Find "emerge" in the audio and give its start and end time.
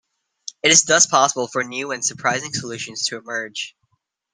3.17-3.75